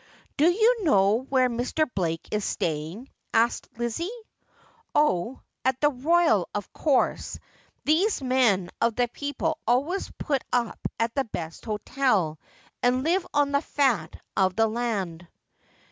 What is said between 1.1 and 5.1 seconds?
where Mr. Blake is staying?' asked Lizzie. 316 Just as I Am.